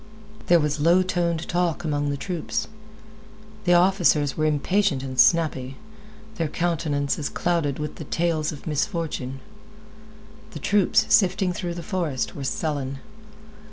There 0.47 0.59
was 0.59 0.79
low 0.79 1.03
toned 1.03 1.47
talk 1.47 1.83
among 1.83 2.09
the 2.09 2.17
troops. 2.17 2.67
The 3.65 3.75
officers 3.75 4.35
were 4.35 4.47
impatient 4.47 5.03
and 5.03 5.19
snappy, 5.19 5.77
their 6.37 6.47
countenances 6.47 7.29
clouded 7.29 7.77
with 7.77 7.97
the 7.97 8.05
tales 8.05 8.51
of 8.51 8.65
misfortune. 8.65 9.41
The 10.53 10.59
troops, 10.59 11.05
sifting 11.13 11.53
through 11.53 11.75
the 11.75 11.83
forest, 11.83 12.35
were 12.35 12.43
sullen. 12.45 12.97